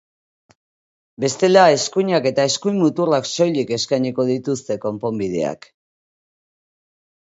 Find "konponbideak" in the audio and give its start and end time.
4.91-5.75